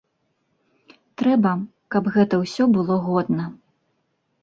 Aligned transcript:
Трэба, 1.23 1.53
каб 1.97 2.03
гэта 2.19 2.43
ўсё 2.43 2.63
было 2.79 3.01
годна. 3.07 3.51